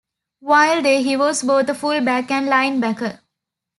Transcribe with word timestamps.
While 0.39 0.81
there, 0.81 1.01
he 1.03 1.15
was 1.15 1.43
both 1.43 1.69
a 1.69 1.75
fullback 1.75 2.31
and 2.31 2.47
linebacker. 2.47 3.19